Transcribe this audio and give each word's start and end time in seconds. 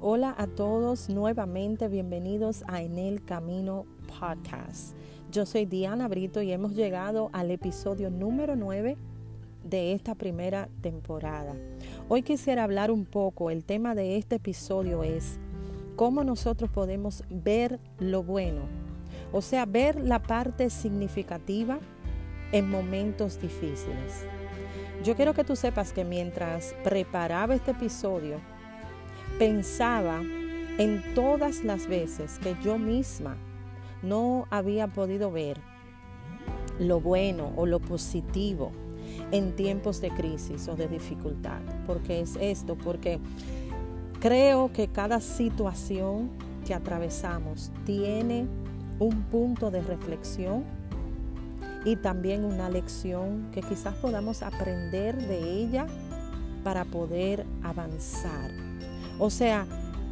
Hola 0.00 0.32
a 0.38 0.46
todos 0.46 1.08
nuevamente, 1.08 1.88
bienvenidos 1.88 2.62
a 2.68 2.82
En 2.82 2.98
el 2.98 3.24
Camino 3.24 3.84
Podcast. 4.06 4.94
Yo 5.32 5.44
soy 5.44 5.66
Diana 5.66 6.06
Brito 6.06 6.40
y 6.40 6.52
hemos 6.52 6.76
llegado 6.76 7.30
al 7.32 7.50
episodio 7.50 8.08
número 8.08 8.54
9 8.54 8.96
de 9.64 9.92
esta 9.94 10.14
primera 10.14 10.68
temporada. 10.82 11.56
Hoy 12.08 12.22
quisiera 12.22 12.62
hablar 12.62 12.92
un 12.92 13.06
poco, 13.06 13.50
el 13.50 13.64
tema 13.64 13.96
de 13.96 14.16
este 14.18 14.36
episodio 14.36 15.02
es 15.02 15.40
cómo 15.96 16.22
nosotros 16.22 16.70
podemos 16.70 17.24
ver 17.28 17.80
lo 17.98 18.22
bueno, 18.22 18.62
o 19.32 19.42
sea, 19.42 19.66
ver 19.66 19.96
la 19.96 20.22
parte 20.22 20.70
significativa 20.70 21.80
en 22.52 22.70
momentos 22.70 23.42
difíciles. 23.42 24.24
Yo 25.02 25.16
quiero 25.16 25.34
que 25.34 25.42
tú 25.42 25.56
sepas 25.56 25.92
que 25.92 26.04
mientras 26.04 26.76
preparaba 26.84 27.56
este 27.56 27.72
episodio, 27.72 28.40
pensaba 29.38 30.22
en 30.78 31.02
todas 31.14 31.64
las 31.64 31.86
veces 31.86 32.38
que 32.38 32.56
yo 32.62 32.78
misma 32.78 33.36
no 34.02 34.46
había 34.50 34.86
podido 34.86 35.30
ver 35.30 35.58
lo 36.78 37.00
bueno 37.00 37.52
o 37.56 37.66
lo 37.66 37.80
positivo 37.80 38.70
en 39.32 39.54
tiempos 39.56 40.00
de 40.00 40.10
crisis 40.10 40.68
o 40.68 40.76
de 40.76 40.88
dificultad. 40.88 41.60
Porque 41.86 42.20
es 42.20 42.36
esto, 42.40 42.76
porque 42.76 43.18
creo 44.20 44.72
que 44.72 44.88
cada 44.88 45.20
situación 45.20 46.30
que 46.66 46.74
atravesamos 46.74 47.72
tiene 47.84 48.46
un 48.98 49.22
punto 49.24 49.70
de 49.70 49.80
reflexión 49.80 50.64
y 51.84 51.96
también 51.96 52.44
una 52.44 52.68
lección 52.68 53.50
que 53.52 53.62
quizás 53.62 53.94
podamos 53.94 54.42
aprender 54.42 55.16
de 55.16 55.62
ella 55.62 55.86
para 56.64 56.84
poder 56.84 57.46
avanzar. 57.62 58.67
O 59.18 59.30
sea, 59.30 59.66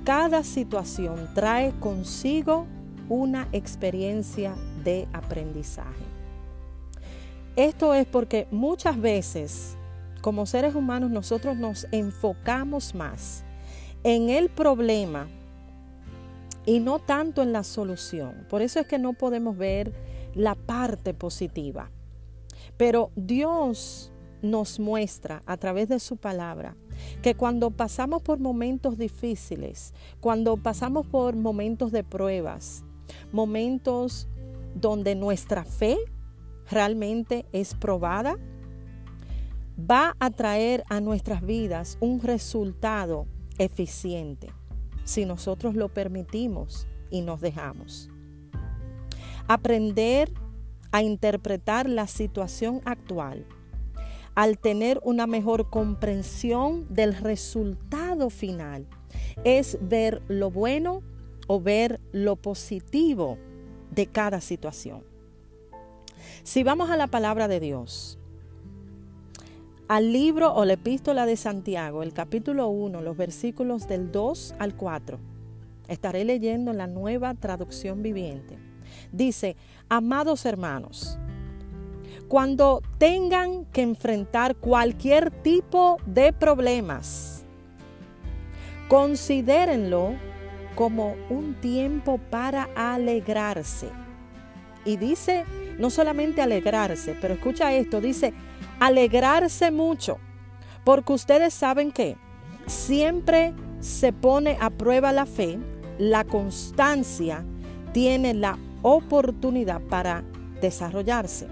cada 0.05 0.43
situación 0.43 1.29
trae 1.35 1.73
consigo 1.81 2.67
una 3.09 3.49
experiencia 3.53 4.55
de 4.85 5.09
aprendizaje. 5.12 6.05
Esto 7.57 7.95
es 7.95 8.07
porque 8.07 8.47
muchas 8.51 9.01
veces 9.01 9.77
como 10.21 10.45
seres 10.45 10.75
humanos 10.75 11.11
nosotros 11.11 11.57
nos 11.57 11.87
enfocamos 11.93 12.95
más 12.95 13.45
en 14.03 14.29
el 14.29 14.49
problema 14.51 15.29
y 16.67 16.81
no 16.81 16.99
tanto 16.99 17.43
en 17.43 17.53
la 17.53 17.62
solución. 17.62 18.47
Por 18.51 18.61
eso 18.61 18.81
es 18.81 18.87
que 18.87 18.99
no 18.99 19.12
podemos 19.12 19.57
ver 19.57 19.93
la 20.34 20.55
parte 20.55 21.15
positiva. 21.15 21.91
Pero 22.77 23.11
Dios 23.15 24.12
nos 24.51 24.79
muestra 24.81 25.43
a 25.47 25.57
través 25.57 25.89
de 25.89 26.01
su 26.01 26.17
palabra 26.17 26.77
que 27.23 27.35
cuando 27.35 27.71
pasamos 27.71 28.23
por 28.23 28.39
momentos 28.39 28.99
difíciles, 28.99 29.93
cuando 30.21 30.57
pasamos 30.57 31.07
por 31.07 31.37
momentos 31.37 31.93
de 31.93 32.05
pruebas, 32.05 32.85
momentos 33.33 34.29
donde 34.75 35.15
nuestra 35.15 35.65
fe 35.65 35.97
realmente 36.71 37.47
es 37.53 37.75
probada, 37.75 38.37
va 39.79 40.17
a 40.19 40.31
traer 40.31 40.85
a 40.89 41.01
nuestras 41.01 41.43
vidas 41.43 41.99
un 42.01 42.21
resultado 42.21 43.27
eficiente 43.59 44.49
si 45.05 45.25
nosotros 45.25 45.75
lo 45.75 45.89
permitimos 45.89 46.87
y 47.11 47.21
nos 47.23 47.41
dejamos. 47.41 48.11
Aprender 49.47 50.33
a 50.91 51.03
interpretar 51.03 51.89
la 51.89 52.07
situación 52.07 52.81
actual 52.85 53.47
al 54.37 54.59
tener 54.59 55.01
una 55.03 55.27
mejor 55.27 55.70
comprensión 55.70 56.87
del 56.95 57.15
resultado 57.15 58.29
final 58.31 58.87
es 59.45 59.78
ver 59.81 60.23
lo 60.28 60.51
bueno 60.51 61.03
o 61.49 61.61
ver 61.61 62.00
lo 62.12 62.37
positivo 62.37 63.38
de 63.91 64.06
cada 64.06 64.43
situación. 64.43 65.03
Si 66.43 66.62
vamos 66.62 66.91
a 66.91 66.99
la 66.99 67.06
palabra 67.06 67.49
de 67.49 67.61
Dios, 67.61 68.19
al 69.88 70.12
libro 70.12 70.53
o 70.53 70.66
la 70.66 70.75
epístola 70.75 71.25
de 71.25 71.37
Santiago, 71.37 72.03
el 72.03 72.12
capítulo 72.12 72.69
1, 72.69 73.00
los 73.00 73.16
versículos 73.16 73.88
del 73.88 74.12
2 74.12 74.56
al 74.59 74.77
4, 74.77 75.19
estaré 75.88 76.25
leyendo 76.25 76.75
la 76.75 76.87
nueva 76.87 77.32
traducción 77.34 78.03
viviente. 78.03 78.59
Dice, 79.12 79.56
amados 79.88 80.44
hermanos, 80.44 81.19
cuando 82.28 82.82
tengan 82.98 83.64
que 83.66 83.82
enfrentar 83.82 84.56
cualquier 84.56 85.31
tipo 85.31 85.98
de 86.06 86.32
problemas, 86.32 87.44
considérenlo 88.88 90.14
como 90.75 91.16
un 91.31 91.54
tiempo 91.54 92.19
para 92.31 92.69
alegrarse. 92.75 93.88
Y 94.84 94.97
dice, 94.97 95.44
no 95.78 95.91
solamente 95.91 96.42
alegrarse, 96.42 97.16
pero 97.20 97.34
escucha 97.34 97.72
esto, 97.72 98.00
dice, 98.00 98.32
alegrarse 98.78 99.70
mucho, 99.70 100.19
porque 100.84 101.12
ustedes 101.12 101.54
saben 101.54 101.91
que 101.91 102.16
siempre 102.66 103.54
se 103.81 104.12
pone 104.12 104.56
a 104.60 104.70
prueba 104.70 105.12
la 105.12 105.26
fe, 105.26 105.58
la 105.98 106.25
constancia 106.25 107.44
tiene 107.93 108.34
la 108.34 108.58
oportunidad 108.82 109.81
para 109.81 110.22
desarrollarse. 110.60 111.48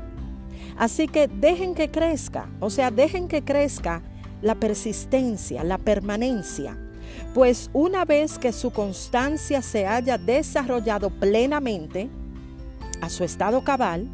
Así 0.78 1.06
que 1.06 1.28
dejen 1.28 1.74
que 1.74 1.90
crezca, 1.90 2.48
o 2.60 2.70
sea, 2.70 2.90
dejen 2.90 3.28
que 3.28 3.42
crezca 3.42 4.02
la 4.42 4.54
persistencia, 4.54 5.64
la 5.64 5.78
permanencia. 5.78 6.76
Pues 7.32 7.70
una 7.72 8.04
vez 8.04 8.38
que 8.38 8.52
su 8.52 8.72
constancia 8.72 9.62
se 9.62 9.86
haya 9.86 10.18
desarrollado 10.18 11.10
plenamente 11.10 12.08
a 13.00 13.08
su 13.08 13.24
estado 13.24 13.62
cabal, 13.62 14.08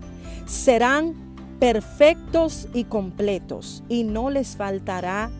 serán 0.46 1.14
perfectos 1.58 2.68
y 2.74 2.84
completos 2.84 3.82
y 3.88 4.04
no 4.04 4.30
les 4.30 4.56
faltará 4.56 5.30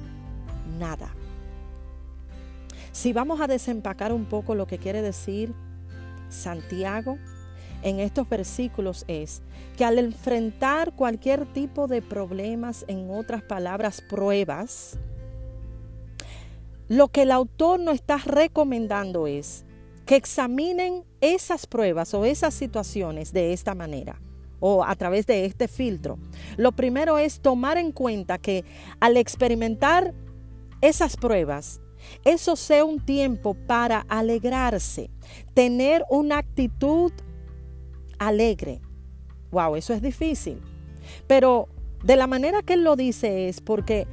nada. 0.79 1.15
Si 2.93 3.13
vamos 3.13 3.41
a 3.41 3.47
desempacar 3.47 4.13
un 4.13 4.25
poco 4.25 4.55
lo 4.55 4.67
que 4.67 4.79
quiere 4.79 5.03
decir 5.03 5.55
Santiago, 6.29 7.19
en 7.83 8.01
estos 8.01 8.29
versículos 8.29 9.05
es 9.09 9.43
que 9.77 9.85
al 9.85 9.99
enfrentar 9.99 10.95
cualquier 10.95 11.47
tipo 11.47 11.87
de 11.87 12.03
problemas, 12.03 12.85
en 12.89 13.11
otras 13.11 13.43
palabras, 13.43 14.03
pruebas, 14.09 14.99
lo 16.89 17.09
que 17.09 17.23
el 17.23 17.31
autor 17.31 17.81
nos 17.81 17.95
está 17.95 18.19
recomendando 18.19 19.27
es 19.27 19.65
que 20.07 20.17
examinen 20.17 21.05
esas 21.21 21.67
pruebas 21.67 22.13
o 22.15 22.25
esas 22.25 22.53
situaciones 22.53 23.33
de 23.33 23.53
esta 23.53 23.75
manera 23.75 24.21
o 24.59 24.85
a 24.85 24.95
través 24.95 25.27
de 25.27 25.45
este 25.47 25.69
filtro. 25.69 26.19
Lo 26.57 26.73
primero 26.73 27.19
es 27.19 27.41
tomar 27.41 27.79
en 27.79 27.93
cuenta 27.93 28.39
que 28.39 28.65
al 29.01 29.17
experimentar 29.17 30.15
esas 30.81 31.17
pruebas, 31.17 31.81
eso 32.25 32.57
sea 32.57 32.85
un 32.85 33.01
tiempo 33.05 33.55
para 33.55 34.01
alegrarse, 34.09 35.11
tener 35.55 36.05
una 36.11 36.39
actitud 36.39 37.13
alegre. 38.21 38.81
Wow, 39.51 39.75
eso 39.75 39.93
es 39.93 40.01
difícil. 40.01 40.61
Pero 41.27 41.69
de 42.05 42.15
la 42.15 42.29
manera 42.29 42.63
que 42.63 42.75
él 42.75 42.85
lo 42.85 42.95
dice 42.95 43.49
es 43.49 43.61
porque 43.61 44.07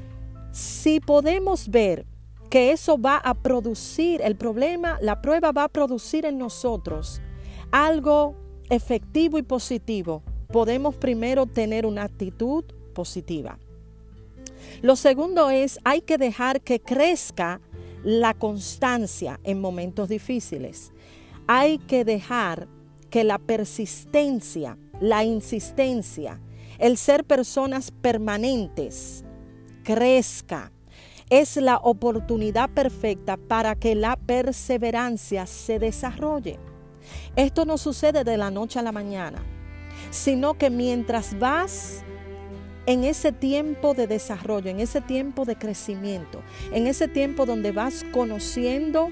si 0.51 0.99
podemos 0.99 1.69
ver 1.69 2.07
que 2.49 2.71
eso 2.71 2.97
va 2.97 3.17
a 3.17 3.35
producir, 3.35 4.21
el 4.23 4.35
problema, 4.35 4.97
la 5.01 5.21
prueba 5.21 5.51
va 5.51 5.65
a 5.65 5.69
producir 5.69 6.25
en 6.25 6.37
nosotros 6.39 7.21
algo 7.71 8.35
efectivo 8.69 9.37
y 9.37 9.43
positivo, 9.43 10.23
podemos 10.47 10.95
primero 10.95 11.45
tener 11.45 11.85
una 11.85 12.03
actitud 12.03 12.63
positiva. 12.93 13.59
Lo 14.81 14.95
segundo 14.95 15.49
es, 15.49 15.79
hay 15.83 16.01
que 16.01 16.17
dejar 16.17 16.61
que 16.61 16.79
crezca 16.79 17.59
la 18.03 18.33
constancia 18.33 19.39
en 19.43 19.59
momentos 19.59 20.07
difíciles. 20.07 20.93
Hay 21.47 21.77
que 21.77 22.05
dejar 22.05 22.67
que 23.09 23.23
la 23.23 23.37
persistencia, 23.39 24.77
la 24.99 25.23
insistencia, 25.23 26.39
el 26.79 26.97
ser 26.97 27.23
personas 27.23 27.91
permanentes 27.91 29.23
crezca. 29.83 30.71
Es 31.29 31.57
la 31.57 31.77
oportunidad 31.77 32.69
perfecta 32.69 33.35
para 33.35 33.75
que 33.75 33.95
la 33.95 34.15
perseverancia 34.15 35.45
se 35.45 35.77
desarrolle. 35.77 36.57
Esto 37.35 37.65
no 37.65 37.77
sucede 37.77 38.23
de 38.23 38.37
la 38.37 38.49
noche 38.49 38.79
a 38.79 38.83
la 38.83 38.91
mañana, 38.91 39.43
sino 40.09 40.57
que 40.57 40.69
mientras 40.69 41.37
vas 41.37 42.03
en 42.85 43.03
ese 43.03 43.33
tiempo 43.33 43.93
de 43.93 44.07
desarrollo, 44.07 44.69
en 44.69 44.79
ese 44.79 45.01
tiempo 45.01 45.43
de 45.43 45.57
crecimiento, 45.57 46.41
en 46.71 46.87
ese 46.87 47.09
tiempo 47.09 47.45
donde 47.45 47.73
vas 47.73 48.05
conociendo 48.13 49.09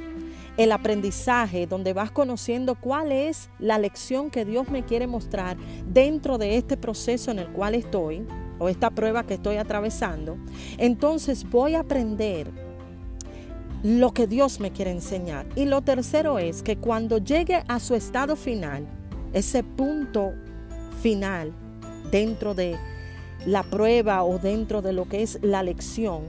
el 0.58 0.72
aprendizaje, 0.72 1.68
donde 1.68 1.94
vas 1.94 2.12
conociendo 2.12 2.76
cuál 2.76 3.12
es 3.12 3.50
la 3.60 3.78
lección 3.78 4.30
que 4.30 4.46
Dios 4.46 4.70
me 4.70 4.84
quiere 4.84 5.08
mostrar 5.08 5.58
dentro 5.88 6.38
de 6.38 6.58
este 6.58 6.78
proceso 6.78 7.32
en 7.32 7.40
el 7.40 7.48
cual 7.48 7.76
estoy, 7.76 8.26
o 8.58 8.70
esta 8.70 8.90
prueba 8.90 9.26
que 9.26 9.34
estoy 9.34 9.58
atravesando, 9.58 10.38
entonces 10.78 11.50
voy 11.50 11.76
a 11.76 11.82
aprender 11.82 12.50
lo 13.84 14.14
que 14.14 14.28
Dios 14.28 14.60
me 14.60 14.72
quiere 14.72 14.92
enseñar. 14.92 15.46
Y 15.56 15.66
lo 15.66 15.82
tercero 15.82 16.40
es 16.40 16.64
que 16.64 16.78
cuando 16.78 17.18
llegue 17.18 17.64
a 17.68 17.80
su 17.80 17.94
estado 17.94 18.36
final, 18.36 18.88
ese 19.34 19.64
punto 19.64 20.34
final 21.02 21.54
dentro 22.10 22.56
de 22.56 22.78
la 23.46 23.64
prueba 23.64 24.24
o 24.24 24.40
dentro 24.40 24.82
de 24.82 24.94
lo 24.94 25.08
que 25.08 25.22
es 25.22 25.38
la 25.42 25.62
lección, 25.62 26.24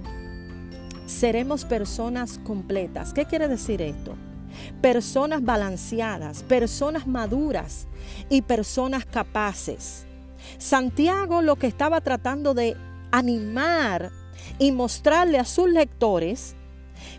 seremos 1.07 1.65
personas 1.65 2.39
completas. 2.39 3.13
¿Qué 3.13 3.25
quiere 3.25 3.49
decir 3.49 3.81
esto? 3.81 4.15
Personas 4.81 5.43
balanceadas, 5.43 6.43
personas 6.43 7.07
maduras 7.07 7.87
y 8.29 8.43
personas 8.43 9.07
capaces. 9.07 10.07
Santiago 10.59 11.43
lo 11.43 11.57
que 11.57 11.67
estaba 11.67 12.01
tratando 12.01 12.55
de 12.55 12.77
animar 13.11 14.11
y 14.59 14.73
mostrarle 14.73 15.39
a 15.39 15.45
sus 15.45 15.69
lectores 15.69 16.55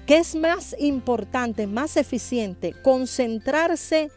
que 0.06 0.18
es 0.18 0.36
más 0.36 0.76
importante, 0.80 1.68
más 1.68 1.98
eficiente 1.98 2.74
concentrarse 2.82 4.10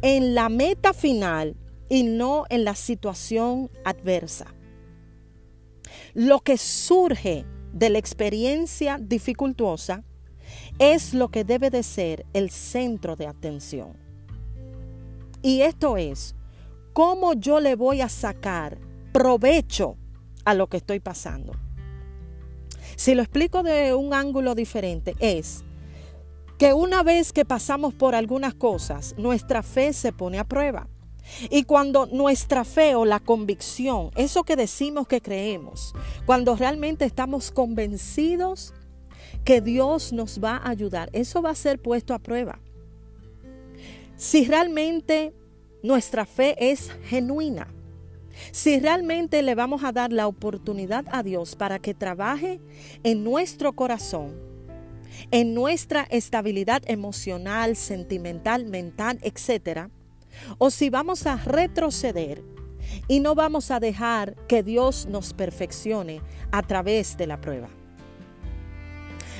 en 0.00 0.34
la 0.34 0.48
meta 0.48 0.92
final 0.92 1.56
y 1.88 2.04
no 2.04 2.44
en 2.48 2.64
la 2.64 2.74
situación 2.74 3.70
adversa. 3.84 4.46
Lo 6.14 6.40
que 6.40 6.56
surge 6.56 7.44
de 7.72 7.90
la 7.90 7.98
experiencia 7.98 8.98
dificultosa 9.00 10.04
es 10.78 11.14
lo 11.14 11.28
que 11.28 11.44
debe 11.44 11.70
de 11.70 11.82
ser 11.82 12.26
el 12.32 12.50
centro 12.50 13.16
de 13.16 13.26
atención. 13.26 13.96
Y 15.42 15.62
esto 15.62 15.96
es, 15.96 16.34
¿cómo 16.92 17.34
yo 17.34 17.60
le 17.60 17.74
voy 17.74 18.00
a 18.00 18.08
sacar 18.08 18.78
provecho 19.12 19.96
a 20.44 20.54
lo 20.54 20.68
que 20.68 20.76
estoy 20.76 21.00
pasando? 21.00 21.52
Si 22.96 23.14
lo 23.14 23.22
explico 23.22 23.62
de 23.62 23.94
un 23.94 24.14
ángulo 24.14 24.54
diferente, 24.54 25.14
es 25.18 25.64
que 26.58 26.74
una 26.74 27.02
vez 27.02 27.32
que 27.32 27.44
pasamos 27.44 27.94
por 27.94 28.14
algunas 28.14 28.54
cosas, 28.54 29.14
nuestra 29.18 29.62
fe 29.62 29.92
se 29.92 30.12
pone 30.12 30.38
a 30.38 30.44
prueba. 30.44 30.88
Y 31.50 31.64
cuando 31.64 32.06
nuestra 32.06 32.64
fe 32.64 32.94
o 32.94 33.04
la 33.04 33.20
convicción, 33.20 34.10
eso 34.16 34.44
que 34.44 34.56
decimos 34.56 35.06
que 35.06 35.20
creemos, 35.20 35.94
cuando 36.26 36.56
realmente 36.56 37.04
estamos 37.04 37.50
convencidos 37.50 38.74
que 39.44 39.60
Dios 39.60 40.12
nos 40.12 40.42
va 40.42 40.56
a 40.56 40.70
ayudar, 40.70 41.10
eso 41.12 41.42
va 41.42 41.50
a 41.50 41.54
ser 41.54 41.80
puesto 41.80 42.14
a 42.14 42.18
prueba. 42.18 42.58
Si 44.16 44.44
realmente 44.44 45.34
nuestra 45.82 46.26
fe 46.26 46.54
es 46.58 46.90
genuina, 47.04 47.68
si 48.50 48.78
realmente 48.78 49.42
le 49.42 49.54
vamos 49.54 49.84
a 49.84 49.92
dar 49.92 50.12
la 50.12 50.26
oportunidad 50.26 51.04
a 51.10 51.22
Dios 51.22 51.56
para 51.56 51.78
que 51.78 51.94
trabaje 51.94 52.60
en 53.02 53.24
nuestro 53.24 53.72
corazón, 53.74 54.34
en 55.30 55.54
nuestra 55.54 56.06
estabilidad 56.10 56.82
emocional, 56.86 57.76
sentimental, 57.76 58.64
mental, 58.66 59.18
etc., 59.22 59.88
o 60.58 60.70
si 60.70 60.90
vamos 60.90 61.26
a 61.26 61.36
retroceder 61.36 62.42
y 63.08 63.20
no 63.20 63.34
vamos 63.34 63.70
a 63.70 63.80
dejar 63.80 64.34
que 64.46 64.62
Dios 64.62 65.06
nos 65.06 65.32
perfeccione 65.32 66.20
a 66.50 66.62
través 66.62 67.16
de 67.16 67.26
la 67.26 67.40
prueba. 67.40 67.68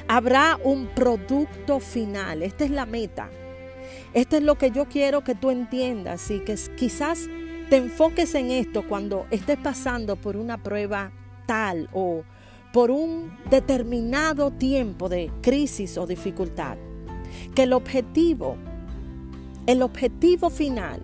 Habrá 0.08 0.58
un 0.62 0.86
producto 0.86 1.80
final, 1.80 2.42
esta 2.42 2.64
es 2.64 2.70
la 2.70 2.86
meta. 2.86 3.30
Esto 4.14 4.36
es 4.36 4.42
lo 4.42 4.56
que 4.56 4.70
yo 4.70 4.86
quiero 4.86 5.24
que 5.24 5.34
tú 5.34 5.50
entiendas 5.50 6.30
y 6.30 6.40
que 6.40 6.56
quizás 6.76 7.28
te 7.70 7.76
enfoques 7.76 8.34
en 8.34 8.50
esto 8.50 8.86
cuando 8.86 9.26
estés 9.30 9.58
pasando 9.58 10.16
por 10.16 10.36
una 10.36 10.62
prueba 10.62 11.12
tal 11.46 11.88
o 11.92 12.22
por 12.72 12.90
un 12.90 13.38
determinado 13.48 14.50
tiempo 14.50 15.08
de 15.08 15.30
crisis 15.40 15.96
o 15.96 16.06
dificultad. 16.06 16.76
Que 17.54 17.62
el 17.62 17.72
objetivo, 17.72 18.56
el 19.66 19.82
objetivo 19.82 20.50
final 20.50 21.00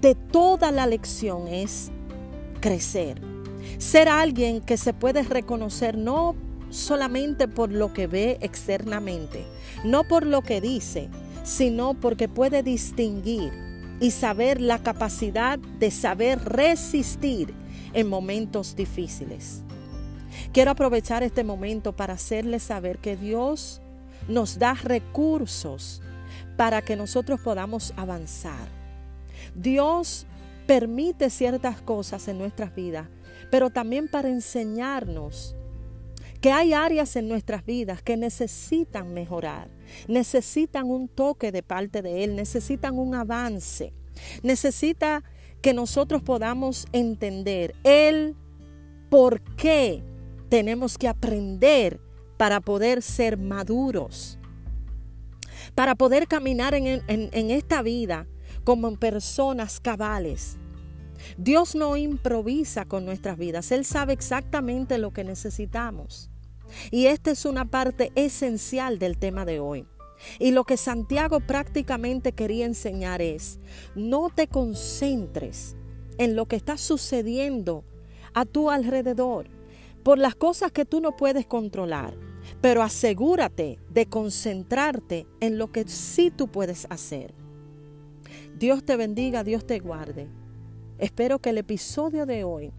de 0.00 0.14
toda 0.14 0.70
la 0.70 0.86
lección 0.86 1.48
es 1.48 1.90
crecer. 2.60 3.20
Ser 3.78 4.08
alguien 4.08 4.60
que 4.60 4.76
se 4.76 4.92
puede 4.92 5.22
reconocer 5.22 5.96
no 5.96 6.34
solamente 6.70 7.48
por 7.48 7.70
lo 7.70 7.92
que 7.92 8.06
ve 8.06 8.38
externamente, 8.40 9.44
no 9.84 10.04
por 10.04 10.26
lo 10.26 10.42
que 10.42 10.60
dice, 10.60 11.08
sino 11.44 11.94
porque 11.94 12.28
puede 12.28 12.62
distinguir 12.62 13.52
y 14.00 14.10
saber 14.10 14.60
la 14.60 14.82
capacidad 14.82 15.58
de 15.58 15.90
saber 15.90 16.38
resistir 16.44 17.54
en 17.94 18.08
momentos 18.08 18.76
difíciles. 18.76 19.62
Quiero 20.52 20.70
aprovechar 20.70 21.22
este 21.22 21.42
momento 21.42 21.94
para 21.94 22.14
hacerles 22.14 22.62
saber 22.64 22.98
que 22.98 23.16
Dios 23.16 23.80
nos 24.28 24.58
da 24.58 24.74
recursos 24.74 26.02
para 26.58 26.82
que 26.82 26.96
nosotros 26.96 27.40
podamos 27.40 27.94
avanzar. 27.96 28.66
Dios 29.54 30.26
permite 30.66 31.30
ciertas 31.30 31.80
cosas 31.80 32.26
en 32.26 32.36
nuestras 32.36 32.74
vidas, 32.74 33.06
pero 33.48 33.70
también 33.70 34.08
para 34.08 34.28
enseñarnos 34.28 35.54
que 36.40 36.50
hay 36.50 36.72
áreas 36.72 37.14
en 37.14 37.28
nuestras 37.28 37.64
vidas 37.64 38.02
que 38.02 38.16
necesitan 38.16 39.14
mejorar, 39.14 39.68
necesitan 40.08 40.90
un 40.90 41.06
toque 41.06 41.52
de 41.52 41.62
parte 41.62 42.02
de 42.02 42.24
Él, 42.24 42.34
necesitan 42.34 42.98
un 42.98 43.14
avance, 43.14 43.92
necesita 44.42 45.22
que 45.62 45.72
nosotros 45.72 46.22
podamos 46.22 46.88
entender 46.92 47.76
el 47.84 48.34
por 49.10 49.40
qué 49.54 50.02
tenemos 50.48 50.98
que 50.98 51.06
aprender 51.06 52.00
para 52.36 52.60
poder 52.60 53.00
ser 53.00 53.38
maduros, 53.38 54.37
para 55.78 55.94
poder 55.94 56.26
caminar 56.26 56.74
en, 56.74 57.04
en 57.06 57.50
esta 57.52 57.82
vida 57.82 58.26
como 58.64 58.96
personas 58.96 59.78
cabales. 59.78 60.56
Dios 61.36 61.76
no 61.76 61.96
improvisa 61.96 62.84
con 62.84 63.04
nuestras 63.04 63.38
vidas, 63.38 63.70
Él 63.70 63.84
sabe 63.84 64.12
exactamente 64.12 64.98
lo 64.98 65.12
que 65.12 65.22
necesitamos. 65.22 66.30
Y 66.90 67.06
esta 67.06 67.30
es 67.30 67.44
una 67.44 67.64
parte 67.64 68.10
esencial 68.16 68.98
del 68.98 69.18
tema 69.18 69.44
de 69.44 69.60
hoy. 69.60 69.86
Y 70.40 70.50
lo 70.50 70.64
que 70.64 70.76
Santiago 70.76 71.38
prácticamente 71.38 72.32
quería 72.32 72.66
enseñar 72.66 73.22
es, 73.22 73.60
no 73.94 74.30
te 74.34 74.48
concentres 74.48 75.76
en 76.18 76.34
lo 76.34 76.46
que 76.46 76.56
está 76.56 76.76
sucediendo 76.76 77.84
a 78.34 78.46
tu 78.46 78.72
alrededor 78.72 79.48
por 80.02 80.18
las 80.18 80.34
cosas 80.34 80.72
que 80.72 80.84
tú 80.84 81.00
no 81.00 81.14
puedes 81.16 81.46
controlar, 81.46 82.16
pero 82.60 82.82
asegúrate 82.82 83.78
de 83.90 84.06
concentrarte 84.06 85.26
en 85.40 85.58
lo 85.58 85.70
que 85.72 85.86
sí 85.88 86.30
tú 86.30 86.48
puedes 86.48 86.86
hacer. 86.90 87.34
Dios 88.58 88.84
te 88.84 88.96
bendiga, 88.96 89.44
Dios 89.44 89.66
te 89.66 89.78
guarde. 89.78 90.28
Espero 90.98 91.38
que 91.38 91.50
el 91.50 91.58
episodio 91.58 92.26
de 92.26 92.42
hoy 92.42 92.72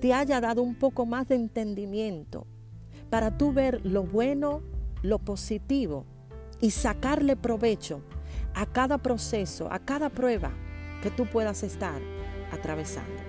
te 0.00 0.14
haya 0.14 0.40
dado 0.40 0.62
un 0.62 0.76
poco 0.76 1.06
más 1.06 1.26
de 1.26 1.34
entendimiento 1.34 2.46
para 3.10 3.36
tú 3.36 3.52
ver 3.52 3.84
lo 3.84 4.04
bueno, 4.04 4.62
lo 5.02 5.18
positivo 5.18 6.04
y 6.60 6.70
sacarle 6.70 7.36
provecho 7.36 8.00
a 8.54 8.66
cada 8.66 8.98
proceso, 8.98 9.68
a 9.72 9.80
cada 9.80 10.08
prueba 10.08 10.52
que 11.02 11.10
tú 11.10 11.26
puedas 11.26 11.64
estar 11.64 12.00
atravesando. 12.52 13.23